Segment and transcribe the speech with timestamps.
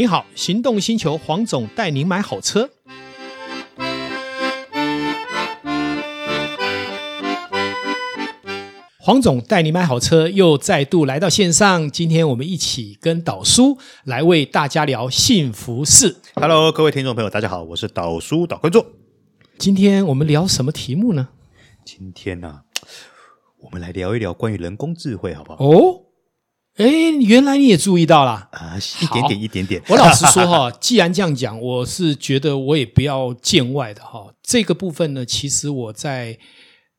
[0.00, 2.70] 你好，行动星球黄总带您买好车。
[8.98, 11.90] 黄总带你买好车，又再度来到线上。
[11.90, 16.16] 今天我们一起跟导叔来为大家聊幸福事。
[16.34, 18.82] Hello，各位听众朋友，大家好，我是导叔导观众。
[19.58, 21.28] 今天我们聊什么题目呢？
[21.84, 22.62] 今天呢、啊，
[23.58, 25.62] 我们来聊一聊关于人工智慧，好不好？
[25.62, 26.06] 哦。
[26.80, 28.74] 哎，原来你也注意到了啊！
[29.02, 29.82] 一点点，一点点。
[29.86, 34.32] 我老实说哈， 既然这样讲，我是觉得我也不要见外的哈。
[34.42, 36.38] 这个部分呢，其实我在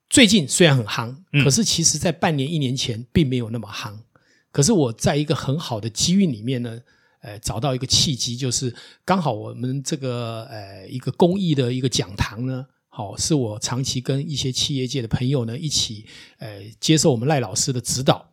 [0.07, 3.91] 最近虽然很夯，可是其实在半年、一年前并没有那么夯。
[4.51, 6.79] 可是我在一个很好的机遇里面呢，
[7.23, 8.71] 呃，找到一个契机，就是
[9.03, 16.05] 刚好我们这个呃一个公益的一个讲堂呢，好，是我长期跟一些企业界的朋友呢一起
[16.37, 18.30] 呃接受我们赖老师的指导。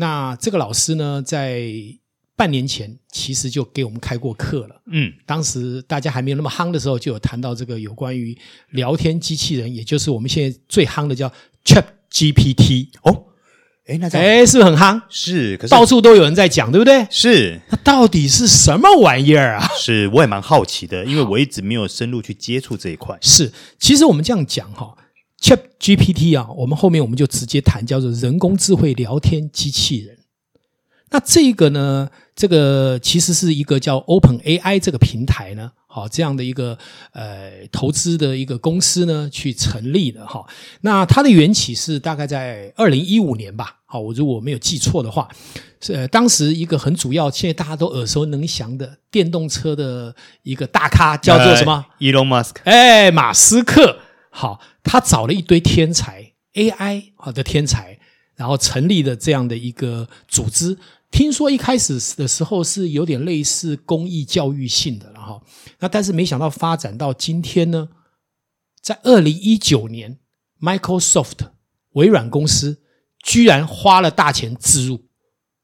[0.00, 1.72] 那这个老师呢，在
[2.36, 4.80] 半年前其实就给我们开过课了。
[4.86, 8.38] 嗯，当时大家还没有那么夯的时候，就有谈到这个有关于
[8.70, 11.28] 聊天机器人，也就是我们现在最夯的叫
[11.64, 12.90] Chat GPT。
[13.02, 13.24] 哦，
[13.86, 15.02] 哎，那哎，是不是很夯？
[15.08, 17.04] 是，可是到处都有人在讲，对不对？
[17.10, 19.68] 是，那到底是什么玩意儿啊？
[19.76, 23.18] 是，我也蛮好奇的，因为我一直没有深入去接触这一块。
[23.20, 24.94] 是，其实我们这样讲哈。
[25.40, 30.18] Chat GPT 啊，我们后面我们就直接谈叫做人工智慧聊天机器人。
[31.10, 36.76] 那这个呢，这个其实是一个叫 Open AI 这个平台呢，好，这样的一个
[37.12, 40.44] 呃投资的一个公司呢去成立的哈。
[40.82, 45.28] 那它的缘起是大概在二零一五年吧，好，我如果没有记错的话，
[45.80, 52.56] 是呃当时一个很主要，现在大家都耳熟能详的电动车的一个大咖叫做什么？Elon Musk。
[52.64, 54.00] 哎，马斯克。
[54.40, 57.98] 好，他找了一堆天才 AI 好的天才，
[58.36, 60.78] 然后成立了这样的一个组织。
[61.10, 65.42] 听说一开始的时候是有点类似公益教育性的，然后
[65.80, 67.88] 那但是没想到发展到今天呢，
[68.80, 70.20] 在二零一九年
[70.60, 71.50] ，Microsoft
[71.94, 72.80] 微软公司
[73.20, 75.06] 居然花了大钱置入，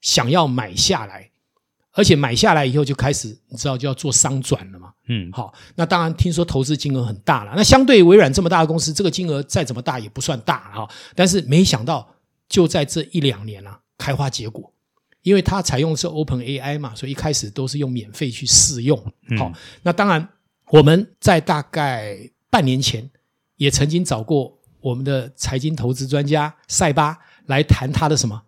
[0.01, 1.31] 想要买下来。
[1.97, 4.93] 而且买下来以后就开始，你知道就要做商转了嘛。
[5.09, 7.53] 嗯，好，那当然听说投资金额很大了。
[7.56, 10.88] 那相对微软这么大的公司，这个金额再怎么大也不算大哈。
[11.15, 12.16] 但是没想到
[12.49, 14.72] 就在这一两年啊，开花结果，
[15.22, 18.99] 因为它采用的是 Open AI 嘛，所以一开始都是用免费去试用。
[19.38, 19.53] 好，
[19.83, 20.28] 那当然
[20.71, 23.09] 我们在大概半年前
[23.56, 27.16] 也曾经找过我们的财经投资专家塞巴
[27.47, 28.43] 来谈他的什么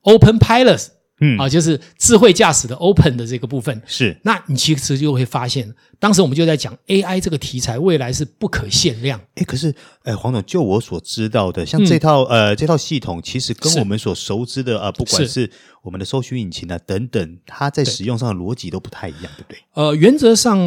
[0.00, 0.88] Open Pilot。
[1.24, 9.20] 嗯啊，就是智慧驾驶的 Open 的这个部分是，那你其实就会发现，当时我们就在讲 AI 这个题材未来是不可限量。
[9.36, 9.72] 诶，可是，
[10.02, 15.48] 呃，黄总，就我所知道的，像这套、嗯、呃这套系统，其实跟我们所熟知的啊、呃，不管是
[15.82, 19.58] 我们的搜寻引擎啊等等，它在使用上的逻辑都不太一样，对不对？
[19.74, 20.58] 呃，原则上，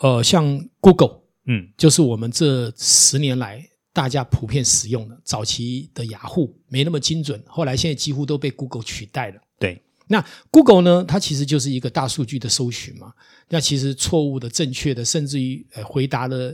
[0.00, 3.68] 呃，像 Google，嗯，就是我们这十年来。
[3.94, 9.34] 大家普遍使用的早期的雅虎没那么精准，后来现在几乎都被 Google 取代了。
[9.62, 11.04] 对，那 Google 呢？
[11.06, 13.12] 它其实就是一个大数据的搜寻嘛。
[13.48, 16.52] 那其实错误的、正确的，甚至于呃回答的，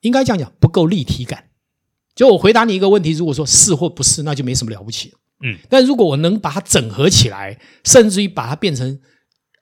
[0.00, 1.50] 应该这样讲不够立体感。
[2.16, 5.14] 就我回答你一个问题，如果说是或不是，那就没什么了不起。
[5.44, 9.00] 嗯，但如果我能把它整合起来，甚至于把它变成，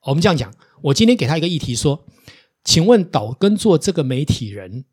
[0.05, 0.50] 我们这样讲，
[0.82, 2.06] 我今天给他一个议题说，
[2.65, 4.87] 请问岛根做这个媒体人，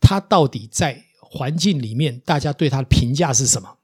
[0.00, 1.04] 他到底在？
[1.28, 3.78] 环境里面，大家对他的评价是什么？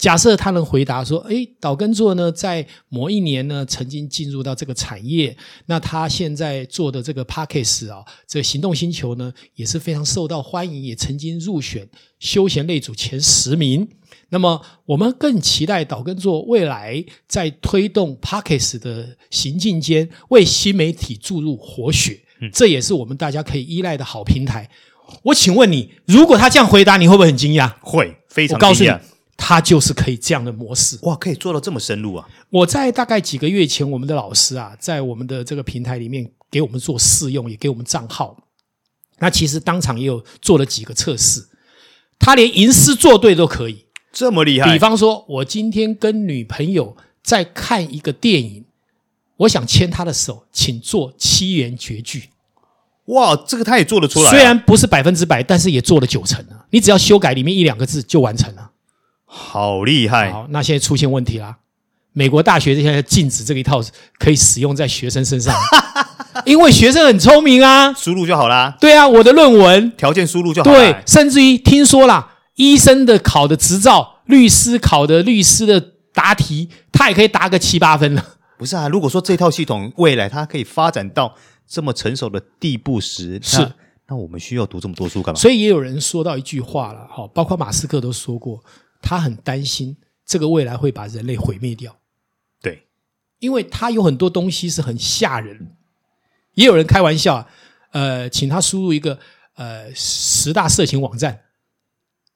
[0.00, 5.36] 假设他能回答说：“诶，岛根座呢，在某一年呢，曾经进入到这个产业。
[5.66, 11.86] 那他现在做的这个 Podcast 啊，这个行动星球呢，也是非常受到欢迎，也曾经入选
[12.18, 13.86] 休闲类组前十名。
[14.30, 22.18] 那么，我们更期待岛根座未来在推动 Podcast 的行进间，为新媒体注入活血。
[22.54, 24.70] 这也是我们大家可以依赖的好平台。”
[25.24, 27.70] 我请问你，如果他这样回答，你会不会很惊讶？
[27.82, 28.68] 会，非常惊讶。
[28.68, 28.90] 我告诉你，
[29.42, 30.98] 他就是可以这样的模式。
[31.02, 32.28] 哇，可以做到这么深入啊！
[32.50, 38.36] 我在大概几个月前，我们的老师啊，在我们的这个平台里面给我们做试用，也给我们账号。
[39.18, 41.48] 那其实当场也有做了几个测试，
[42.18, 44.70] 他连吟诗作对都可以，这么厉害。
[44.70, 48.64] 比方说，我今天跟女朋友在看一个电影，
[49.38, 52.28] 我想牵她的手，请做七言绝句。
[53.06, 54.30] 哇，这个他也做得出来啊。
[54.30, 56.66] 虽然不是百分之百，但是也做了九成了。
[56.70, 58.70] 你只要修改里面一两个字就完成了，
[59.32, 60.32] 好厉害！
[60.32, 61.58] 好，那现在出现问题啦。
[62.12, 63.80] 美国大学现在禁止这一套
[64.18, 65.54] 可以使用在学生身上，
[66.44, 68.76] 因为学生很聪明啊，输入就好啦。
[68.80, 70.68] 对啊，我的论文条件输入就好。
[70.68, 75.80] 对，甚至于听说啦，医生的考的执照，律师考的律师的
[76.12, 78.24] 答题，他也可以答个七八分了。
[78.58, 81.32] 不是啊，如果说这套系统未来它可以发展到
[81.68, 83.72] 这么成熟的地步时，是那，
[84.08, 85.40] 那我们需要读这么多书干嘛？
[85.40, 88.60] 所以也有人说到一句话了，哈，包括马斯克都说过，
[89.00, 91.96] 他很担心这个未来会把人类毁灭掉。
[92.60, 92.86] 对，
[93.38, 95.76] 因为他有很多东西是很吓人。
[96.54, 97.46] 也有人开玩笑，
[97.92, 99.18] 呃，请他输入一个
[99.54, 101.40] 呃十大色情网站。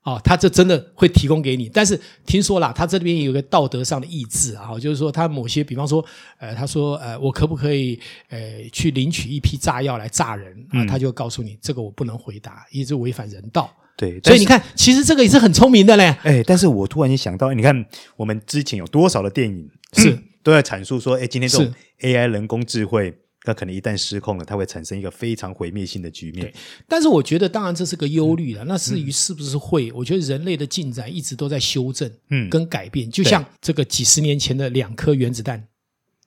[0.05, 6.05] 哦，他这真的会提供给你，但是听说啦，他这边有一个道德上的意志啊，就是说他某些，比方说，
[6.37, 10.85] 呃，他说，呃，我可不可以，呃，去领取一批炸药来炸人啊？
[10.85, 13.75] 他就告诉你，这个我不能回答，一直违反人道。
[14.11, 16.17] 对，所以你看，其实这个也是很聪明的嘞。
[16.23, 17.85] 哎，但是我突然间想到，你看
[18.17, 23.15] 我们之前有多少的电影是、嗯、都在阐述说，哎，今天这种 AI 人工智慧。
[23.47, 26.51] 它可能一旦失控了，它会产生一个非常毁灭性的局面。
[26.89, 28.65] 但是我觉得，当然这是个忧虑了。
[28.65, 33.11] 那至于是不是会，我觉得人类的进展一直都在修正，嗯，跟改变。
[33.11, 35.69] 就像这个几十年前的两颗原子弹，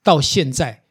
[0.03, 0.83] 到现在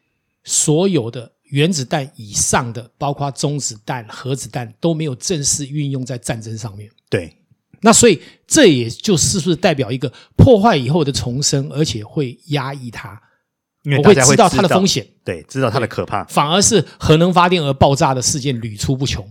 [0.43, 6.89] 所有的原子弹以上的，包括中子弹、核子弹，都没有正式运用在战争上面。
[7.09, 7.35] 对，
[7.81, 13.21] 那所以这也就是不是代表一个破坏以后的重生，而且会压抑它。
[13.83, 19.25] 因为我会知道它的风险，对，知道它的可怕，反而是核能发电而爆炸的事件屡出不穷，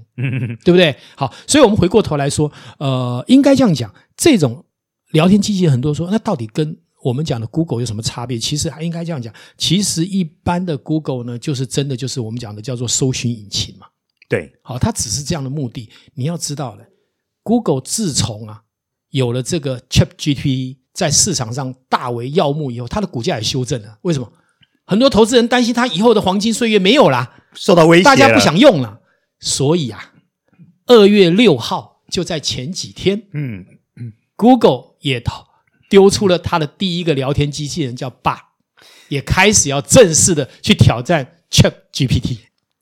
[0.64, 0.96] 对不对？
[1.14, 4.64] 好，所以我们回过头来说，呃，应该这样讲，这种
[5.10, 6.74] 聊天机器人很多说，那到底跟
[7.06, 8.36] 我们讲的 Google 有什么差别？
[8.36, 13.86] 其实还应该这样讲，其实一般的 Google 呢，就是真的就是我们讲的叫做搜寻引擎嘛，
[14.28, 15.88] 对，好，它只是这样的目的。
[16.14, 16.84] 你要知道了
[17.44, 18.60] ，Google 自从啊
[19.10, 24.32] 有了这个 ChatGPT 在市场上大为耀目以后，它的股价也修正了，为什么？
[24.84, 29.00] 很多投资人担心它以后的黄金岁月没有啦，受到威胁，大家不想用了，
[29.38, 30.12] 所以啊，
[30.86, 33.64] 二月六号就在前几天，嗯
[33.94, 35.20] 嗯，Google 也
[35.88, 38.40] 丢出了他的第一个聊天机器人叫 Bard，
[39.08, 42.38] 也开始要正式的去挑战 ChatGPT。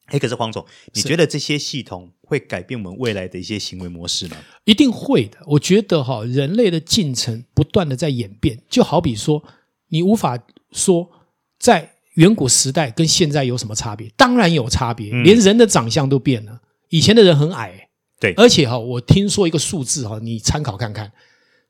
[0.07, 4.37] 哎，可是黄总，你觉得这些系统会改变我们未来的一些行为模式吗？
[4.65, 5.39] 一定会的。
[5.47, 9.43] 我觉得哈，人类的进程不断的在演变，就好比说，
[9.89, 10.39] 你无法
[10.73, 11.11] 说
[11.59, 14.11] 在远古时代跟现在有什么差别？
[14.15, 16.61] 当然有差别，连人的长相都变了。
[16.91, 17.89] 以前的人很矮，
[18.21, 21.13] 对，而且哈，我听说一个数字哈，你参考看看。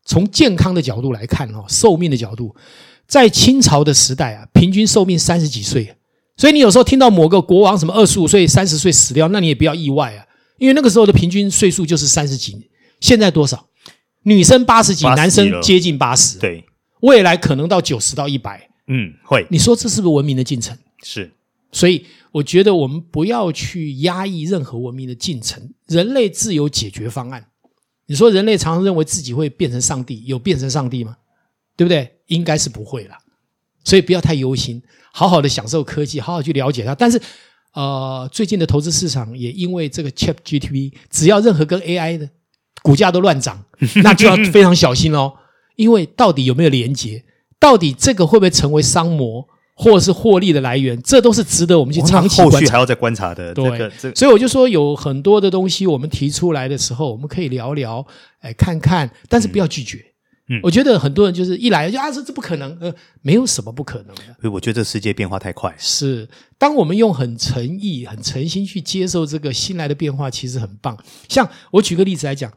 [0.05, 2.55] 从健康的角度来看哈，寿命的角度，
[3.07, 5.95] 在清朝的时代啊，平均寿命三十几岁。
[6.37, 10.27] 所以你有时候听到某个国王什么二十五岁、三十岁死掉，那你也不要意外啊，
[10.59, 12.69] 因为那个时候的平均岁数就是三十几。
[13.01, 13.69] 现在多少？
[14.25, 16.39] 女生八十几，男生接近八十。
[16.39, 16.65] 对，
[17.01, 18.69] 未来可能到九十到一百。
[18.89, 19.47] 嗯，会。
[19.51, 20.77] 你说这是不是文明的进程？
[21.03, 21.31] 是。
[21.71, 27.47] 所以我觉得我们不要去压抑任何文明的进程，人类自有解决方案。
[28.07, 31.17] 你说人类常常认为自己会变成上帝，有变成上帝吗？
[31.77, 32.11] 对不对？
[32.27, 33.17] 应该是不会了。
[33.85, 36.95] 所以不要太忧心，好好的享受科技，好好去了解它。
[36.95, 37.21] 但是，
[37.75, 42.29] 呃，最近的投资市场也因为这个 ChatGPT，只要任何跟 AI 的
[42.83, 43.63] 股价都乱涨，
[44.03, 45.33] 那就要非常小心喽。
[45.77, 47.25] 因为到底有没有连接？
[47.59, 51.01] 到底这个会不会成为商模，或者是获利的来源？
[51.03, 52.57] 这都是值得我们去长期观察。
[52.57, 53.53] 后续还要再观察的。
[53.53, 58.07] 对，这个这个、所以我就说有很多的东西，我们提出来的时候，我们可以聊聊，
[58.41, 59.99] 哎，看看，但是不要拒绝。
[60.49, 64.23] 嗯，我觉得很多人就是一来就啊，这这不可能，呃，没有什么不可能的。
[64.41, 65.75] 所以我觉得这世界变化太快。
[65.79, 70.97] 是，当我们用很诚意、很诚心去接受这个新来的变化，其实很棒。
[71.29, 72.53] 像我举个例子来讲，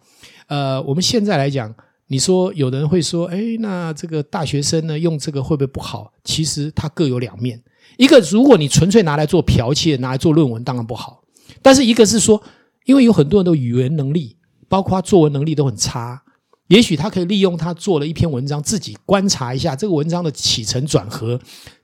[0.48, 1.74] 呃，我们现在来讲。
[2.10, 6.12] 你说有的人会说，哎，那这个大学生呢，用这个会不会不好？
[6.24, 7.62] 其实它各有两面。
[7.98, 11.24] 一个，如果你纯粹拿来做剽窃，拿来做论文，当然不好。
[11.62, 12.42] 但是一个是说，
[12.86, 14.38] 因为有很多人的语言能力，
[14.70, 16.22] 包括作文能力都很差，
[16.68, 21.38] 也许他可以利用他做了一篇文章，自己观察一下这个文章的起承转合，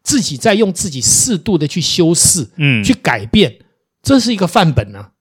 [0.03, 3.53] 自己再用自己适度的去修饰，嗯，去改变，
[4.01, 5.11] 这是一个范本呢、啊。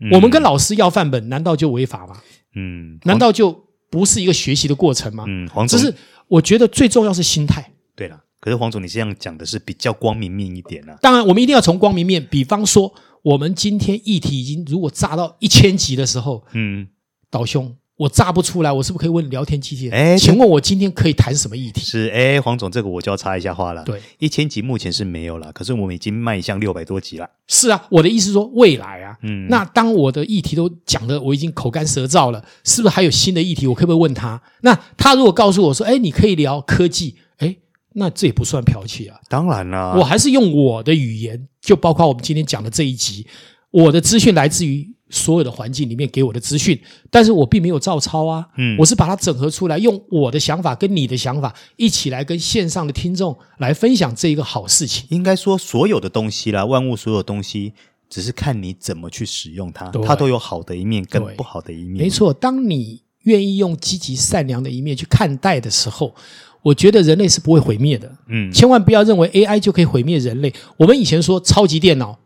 [0.00, 2.16] 嗯、我们跟老师要范本，难道就违法吗？
[2.54, 3.67] 嗯，难道就？
[3.90, 5.24] 不是一个学习的过程吗？
[5.26, 5.94] 嗯，黄总，只是
[6.26, 7.72] 我觉得最重要是心态。
[7.96, 10.98] 对了，可是黄总，你这样讲的是比较光明面一点啊。
[11.00, 12.92] 当然，我们一定要从光明面，比方说，
[13.22, 16.88] 我们今天议题已经如果炸到一千集的时候，嗯，
[17.30, 17.74] 导兄。
[17.98, 19.92] 我炸不出来，我是不是可以问聊天机器人？
[19.92, 21.80] 哎，请问我今天可以谈什么议题？
[21.80, 23.82] 是哎，黄总，这个我就要插一下话了。
[23.82, 27.28] 对，一千集目前是没有了，可是我们已经迈向六百多集了。
[27.48, 33.66] 是啊，我的意思是说未来啊，嗯，那当我的议题都讲的我已经口干舌燥了，是不是还有新的议题？
[33.66, 34.40] 我可不可以问他？
[34.60, 37.56] 那他如果告诉我说，哎，你可以聊科技，哎，
[37.94, 39.18] 那这也不算剽窃啊。
[39.28, 43.26] 当然啦，我还是用我的语言，就包括我们今天讲的这一集，
[43.72, 44.96] 我的资讯来自于。
[45.10, 46.78] 所有的环境里面给我的资讯，
[47.10, 55.06] 但是我并没有照抄啊，嗯，我是把它整合出来，用我的想法跟你的想法一起来跟线上的听众来分享这一个好事情。
[55.10, 57.72] 应该说，所有的东西啦，万物所有东西，
[58.10, 62.04] 只是看你怎么去使用它，它都有好的一面跟不好的一面。
[62.04, 66.14] 没错，当你愿意用积极善良的一面去看待的时候，
[66.62, 68.12] 我觉得人类是不会毁灭的。
[68.28, 70.52] 嗯，千万不要认为 AI 就可以毁灭人类。
[70.76, 72.18] 我们以前说超级电脑。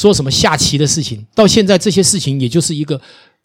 [0.00, 2.98] 说什么下棋的事情，到现在这些事情也就是一个，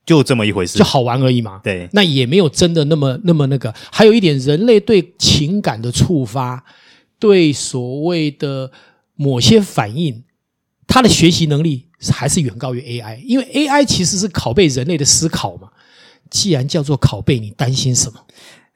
[0.06, 1.60] 就这么一回事，就好玩而已嘛。
[1.62, 3.74] 对，那也没有真的那么那么那个。
[3.92, 6.64] 还有一点，人类对情感的触发，
[7.20, 8.72] 对所谓的
[9.16, 10.24] 某些反应，
[10.88, 15.68] 他的学习能力还是远高于 AI，因为 AI 其实是拷贝人类的思考嘛。
[16.30, 18.20] 既然叫做拷贝，你担心什么？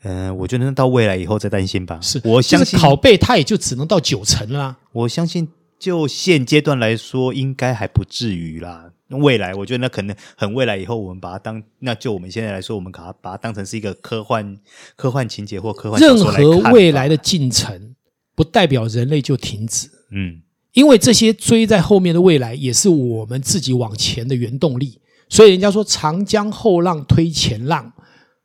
[0.03, 1.97] 嗯、呃，我觉得到未来以后再担心吧。
[2.01, 4.75] 是，我相信拷贝它也就只能到九成啦。
[4.91, 5.47] 我相信。
[5.79, 8.91] 就现阶段来说，应该还不至于啦。
[9.07, 14.55] 未来，我觉得那可能很未来以后，我们把它当那就我们现在来说，我们把它把它当成是一个科幻
[14.95, 15.99] 科幻情节或科幻。
[15.99, 17.95] 任何未来的进程，
[18.35, 19.89] 不代表人类就停止。
[20.11, 20.41] 嗯，
[20.73, 24.99] 因为这些追在后面的未来，也是我们自己往前的原动力。
[25.27, 27.91] 所以人家说长江后浪推前浪，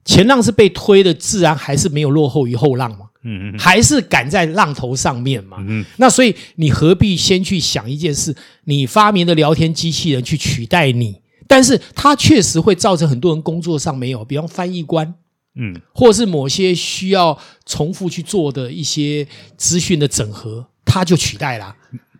[0.04, 3.06] 前浪是被推的，自然还是没有落后于后浪嘛。
[3.26, 5.56] 嗯嗯，还是赶在浪头上面嘛。
[5.66, 8.36] 嗯，那所以你何必先去想一件事？
[8.64, 15.14] 你发明的聊天机器人去取代你，但是它确实会造成很多人工作上没有，比方翻译官，
[15.54, 21.74] 嗯，或是某些需要重复去做的一些资讯的整合，它就取代了。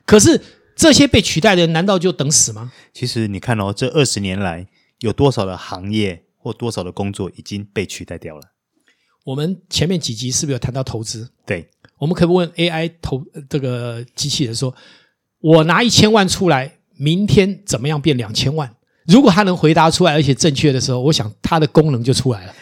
[0.07, 0.41] 可是
[0.75, 2.73] 这些被取代的人，难道就等死吗？
[2.95, 4.67] 其实你看哦，这二十年来
[5.01, 8.43] 有多少的行业或多少的工作已经被取代掉了？
[9.25, 11.31] 我们前面几集是不是有谈到投资？
[11.47, 14.75] 对，我们可以问 AI 投这个机器人说
[15.41, 22.53] ：“我拿一千万出来，明天怎么样变两千万？”如果他能回答出来，而且正确的时候，我想他的功能就出来了。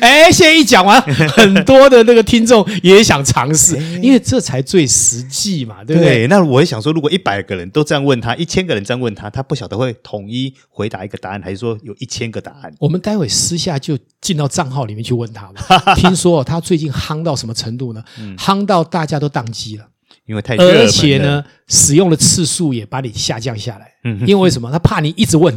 [0.00, 6.14] 哎，现在一讲完，很多的那个听众也想尝试，因为这才最实际嘛，对不对？
[6.14, 12.72] 对，那我也想说，如果一百个人都这样问他，一千个人这样问他，他不晓得会统一回答一个答案，还是说有一千个答案？
[12.78, 15.94] 我们待会私下就进到账号里面去问他嘛。
[15.94, 18.02] 听说他最近夯到什么程度呢？
[18.36, 19.86] 夯到大家都宕机了。
[20.26, 23.92] 因为太热，而且呢，使用的次数也把你下降下来。
[24.04, 24.70] 嗯，因为为什么？
[24.70, 25.52] 他怕你一直问，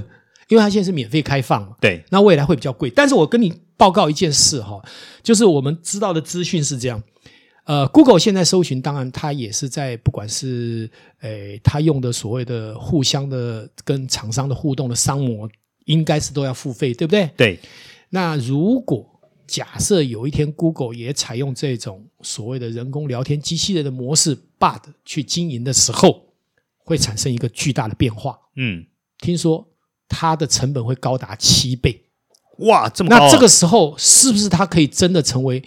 [0.47, 1.75] 因为他现在是免费开放嘛。
[1.79, 2.89] 对，那未来会比较贵。
[2.89, 4.81] 但是我跟你报告一件事哈，
[5.21, 7.01] 就是我们知道的资讯是这样。
[7.65, 10.89] 呃，Google 现在搜寻，当然它也是在不管是
[11.21, 15.49] 诶，它用的所谓的互相的跟厂商的互动的商模，
[15.85, 17.29] 应该是都要付费，对不对？
[17.37, 17.59] 对。
[18.09, 19.09] 那如果
[19.47, 26.33] 假设有一天 Google 也采用这种所谓的人工聊天机器人的模式 Bard 去经营的时候，
[26.77, 28.39] 会产生一个巨大的变化。
[28.55, 28.85] 嗯，
[29.19, 29.67] 听说
[30.07, 32.05] 它的成本会高达七倍。
[32.59, 33.19] 哇，这么高啊！
[33.19, 35.61] 那这个时候是不是它可以真的成为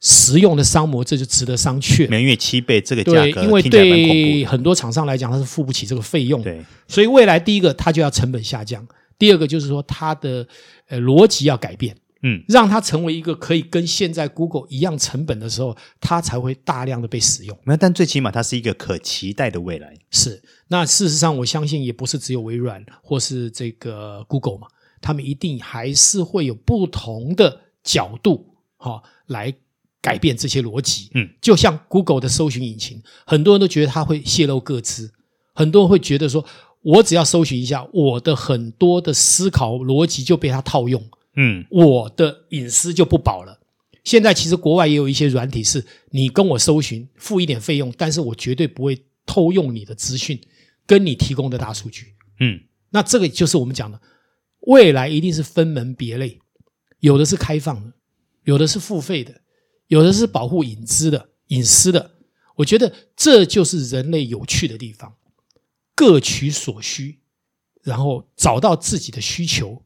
[0.00, 1.02] 实用的商模？
[1.02, 2.08] 这就值得商榷。
[2.08, 6.40] 每月七倍这个价格，因为对很多厂商来讲，它是付不起这个费用。
[6.42, 8.86] 对，所以未来第一个它就要成本下降，
[9.18, 10.46] 第二个就是说它的
[10.88, 11.96] 呃逻辑要改变。
[12.22, 17.56] 嗯，让它成为一个可以跟现在 Google 一样成本的时候，它才会大量的被使用。
[17.64, 19.94] 那但最起码它是一个可期待的未来。
[20.10, 24.66] 是，那事实上我相信也不是只有微软或是这个 Google 嘛，
[25.00, 29.54] 他们一定还是会有不同的角度哈、哦、来
[30.00, 31.10] 改变这些逻辑。
[31.14, 35.12] 嗯，就像 Google 的搜寻引擎，很多人都觉得它会泄露各资，
[35.52, 36.44] 很多人会觉得说
[36.80, 41.04] 我只要搜寻一下，我的很多的思考逻辑就被它套用。
[41.36, 43.60] 嗯，我的隐私就不保了。
[44.04, 50.40] 现在其实国外也有一些软体，是你跟我搜寻，付一点费用，但是我绝对不会偷用你的资讯，
[50.86, 52.14] 跟你提供的大数据。
[52.40, 54.00] 嗯，那这个就是我们讲的，
[54.60, 56.40] 未来一定是分门别类，
[57.00, 57.92] 有的是开放的，
[58.44, 59.42] 有的是付费的，
[59.88, 62.12] 有的是保护隐私的、隐私的。
[62.56, 65.16] 我觉得这就是人类有趣的地方，
[65.94, 67.20] 各取所需，
[67.82, 69.82] 然后找到自己的需求。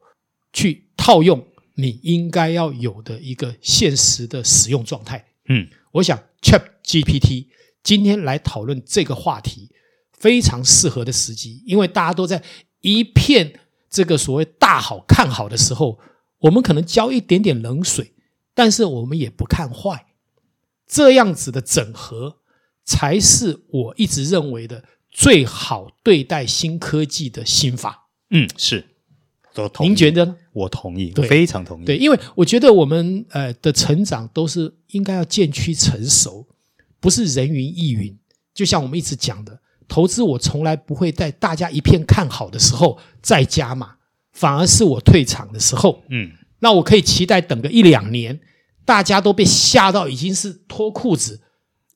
[0.52, 1.42] 去套用
[1.76, 5.24] 你应该要有的一个现实的使用状态。
[5.48, 7.46] 嗯，我想 ChatGPT
[7.82, 9.70] 今天来讨论这个话题
[10.12, 12.42] 非常适合的时机，因为大家都在
[12.82, 15.98] 一片这个所谓大好看好的时候，
[16.40, 18.12] 我们可能浇一点点冷水，
[18.52, 20.08] 但是我们也不看坏。
[20.86, 22.40] 这样子的整合
[22.84, 28.10] 才是我一直认为的最好对待新科技的心法。
[28.28, 28.89] 嗯，是。
[29.80, 30.36] 您觉得呢？
[30.52, 31.84] 我同意，对，非常同意。
[31.84, 36.46] 对，因为我觉得我们呃的成长都是应该要渐趋成熟，
[37.00, 38.16] 不是人云亦云。
[38.52, 43.94] 就像我们一直讲的，投资我从来不会在大家一片看好的时候再加码，
[44.32, 46.02] 反而是我退场的时候。
[46.10, 48.38] 嗯，那我可以期待等个一两年，
[48.84, 51.40] 大家都被吓到已经是脱裤子，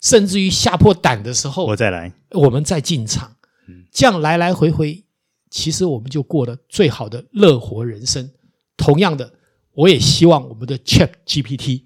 [0.01, 3.37] 甚至于吓破胆的时候，我再来，我们再进场。
[3.91, 5.04] 这样来来回回，
[5.55, 8.29] 其实我们就过了最好的乐活人生。
[8.77, 9.33] 同样的，
[9.73, 11.83] 我也希望我们的 ChatGPT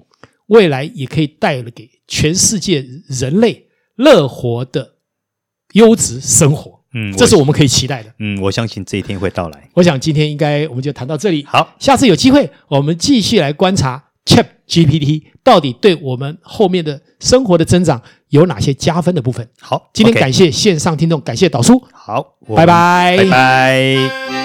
[0.47, 4.95] 未来也可以带了给全世界人类乐活的
[5.75, 6.83] 优质生活。
[6.95, 8.11] 嗯，这是我们可以期待的。
[8.21, 9.69] 嗯，我相信这一天会到来。
[9.75, 11.45] 我想今天应该我们就谈到这里。
[11.45, 19.49] 好，下次有机会我们继续来观察 ChatGPT 到底对我们后面的生活的增长有哪些加分的部分。
[19.61, 21.83] 好，今天感谢线上听众，感谢导叔。
[21.93, 24.38] 好，拜拜，拜拜。